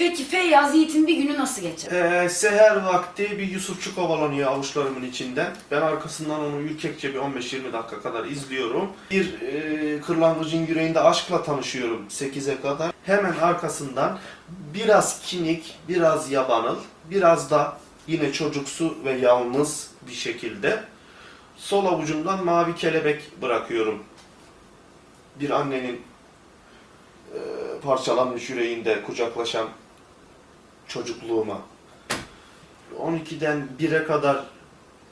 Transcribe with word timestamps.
Peki 0.00 0.24
Feyyaz 0.24 0.74
Yiğit'in 0.74 1.06
bir 1.06 1.16
günü 1.16 1.38
nasıl 1.38 1.62
geçer? 1.62 1.92
Ee, 1.92 2.28
seher 2.28 2.76
vakti 2.76 3.38
bir 3.38 3.50
Yusufçu 3.50 3.94
kovalanıyor 3.94 4.52
avuçlarımın 4.52 5.02
içinden. 5.02 5.50
Ben 5.70 5.80
arkasından 5.80 6.40
onu 6.40 6.60
ürkekçe 6.60 7.14
bir 7.14 7.18
15-20 7.18 7.72
dakika 7.72 8.02
kadar 8.02 8.24
izliyorum. 8.24 8.92
Bir 9.10 9.40
e, 9.40 10.00
kırlangıcın 10.00 10.66
yüreğinde 10.66 11.00
aşkla 11.00 11.42
tanışıyorum 11.42 12.06
8'e 12.10 12.60
kadar. 12.60 12.92
Hemen 13.06 13.32
arkasından 13.32 14.18
biraz 14.74 15.22
kinik, 15.22 15.78
biraz 15.88 16.30
yabanıl, 16.30 16.76
biraz 17.10 17.50
da 17.50 17.76
yine 18.06 18.32
çocuksu 18.32 18.98
ve 19.04 19.12
yalnız 19.12 19.90
bir 20.08 20.14
şekilde 20.14 20.84
sol 21.56 21.86
avucumdan 21.86 22.44
mavi 22.44 22.74
kelebek 22.74 23.42
bırakıyorum. 23.42 24.02
Bir 25.40 25.50
annenin 25.50 26.00
e, 27.34 27.38
parçalanmış 27.82 28.50
yüreğinde 28.50 29.02
kucaklaşan 29.02 29.68
çocukluğuma. 30.90 31.58
12'den 32.98 33.68
1'e 33.80 34.04
kadar 34.04 34.44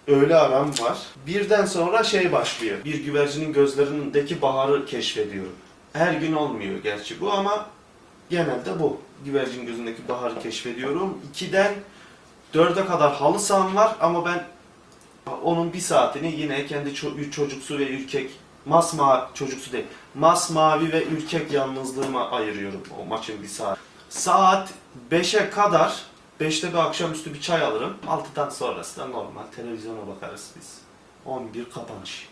öğle 0.07 0.37
aram 0.37 0.69
var. 0.69 0.99
Birden 1.27 1.65
sonra 1.67 2.05
şey 2.05 2.33
başlıyor. 2.33 2.79
Bir 2.85 3.05
güvercinin 3.05 3.53
gözlerindeki 3.53 4.43
baharı 4.43 4.87
keşfediyorum. 4.87 5.53
Her 5.93 6.13
gün 6.13 6.33
olmuyor 6.33 6.83
gerçi 6.83 7.21
bu 7.21 7.33
ama 7.33 7.67
genelde 8.31 8.81
bu. 8.81 9.01
Güvercin 9.25 9.67
gözündeki 9.67 10.09
baharı 10.09 10.41
keşfediyorum. 10.43 11.19
2'den 11.35 11.75
4'e 12.55 12.87
kadar 12.87 13.15
halı 13.15 13.39
saham 13.41 13.75
var 13.77 13.97
ama 14.01 14.25
ben 14.25 14.45
onun 15.43 15.73
bir 15.73 15.81
saatini 15.81 16.33
yine 16.41 16.67
kendi 16.67 16.91
ço- 16.91 17.31
çocuksu 17.31 17.79
ve 17.79 17.89
ürkek 17.91 18.31
masmavi 18.67 19.23
çocuksu 19.35 19.73
değil 19.73 19.85
masmavi 20.15 20.93
ve 20.93 21.05
ürkek 21.05 21.53
yalnızlığıma 21.53 22.31
ayırıyorum 22.31 22.83
o 23.03 23.05
maçın 23.07 23.43
bir 23.43 23.49
saat. 23.49 23.79
Saat 24.09 24.69
5'e 25.11 25.51
kadar 25.51 26.03
5'te 26.41 26.73
bir 26.73 26.79
akşamüstü 26.79 27.35
bir 27.35 27.41
çay 27.41 27.63
alırım. 27.63 27.97
6'dan 28.07 28.51
sonrası 28.51 29.01
da 29.01 29.07
normal 29.07 29.43
televizyona 29.57 30.07
bakarız 30.07 30.51
biz. 30.59 30.79
11 31.27 31.71
kapanış. 31.71 32.29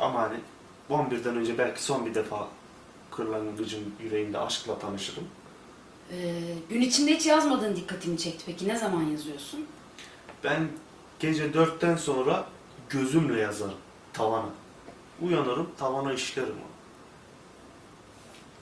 Ama 0.00 0.20
hani 0.20 0.36
11'den 0.90 1.36
önce 1.36 1.58
belki 1.58 1.82
son 1.82 2.06
bir 2.06 2.14
defa 2.14 2.48
kırlangıcın 3.10 3.94
yüreğinde 4.02 4.38
aşkla 4.38 4.78
tanışırım. 4.78 5.24
Ee, 6.12 6.40
gün 6.68 6.80
içinde 6.80 7.14
hiç 7.14 7.26
yazmadığın 7.26 7.76
dikkatimi 7.76 8.18
çekti 8.18 8.44
peki. 8.46 8.68
Ne 8.68 8.78
zaman 8.78 9.02
yazıyorsun? 9.02 9.66
Ben 10.44 10.68
gece 11.20 11.46
4'ten 11.50 11.96
sonra 11.96 12.44
gözümle 12.88 13.40
yazarım 13.40 13.78
tavana. 14.12 14.48
Uyanırım 15.22 15.70
tavana 15.78 16.12
işlerim 16.12 16.48
onu. 16.48 16.79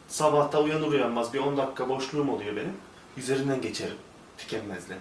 Sabahta 0.08 0.62
uyanır 0.62 0.86
uyanmaz 0.86 1.34
bir 1.34 1.38
10 1.38 1.56
dakika 1.56 1.88
boşluğum 1.88 2.28
oluyor 2.28 2.56
benim. 2.56 2.72
Üzerinden 3.16 3.60
geçerim 3.60 3.96
tükenmezle. 4.38 4.98